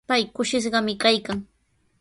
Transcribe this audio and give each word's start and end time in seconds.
Pay 0.09 0.23
kushishqami 0.35 0.93
kaykan. 1.03 1.39